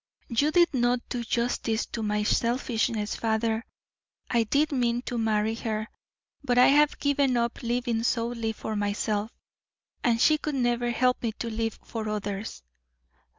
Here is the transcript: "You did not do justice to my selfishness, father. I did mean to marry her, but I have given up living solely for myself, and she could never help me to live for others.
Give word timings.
"You 0.29 0.49
did 0.49 0.73
not 0.73 0.99
do 1.09 1.23
justice 1.23 1.85
to 1.85 2.01
my 2.01 2.23
selfishness, 2.23 3.15
father. 3.15 3.63
I 4.31 4.45
did 4.45 4.71
mean 4.71 5.03
to 5.03 5.19
marry 5.19 5.53
her, 5.53 5.89
but 6.43 6.57
I 6.57 6.69
have 6.69 6.97
given 6.97 7.37
up 7.37 7.61
living 7.61 8.01
solely 8.01 8.51
for 8.53 8.75
myself, 8.75 9.31
and 10.03 10.19
she 10.19 10.39
could 10.39 10.55
never 10.55 10.89
help 10.89 11.21
me 11.21 11.33
to 11.33 11.51
live 11.51 11.77
for 11.83 12.09
others. 12.09 12.63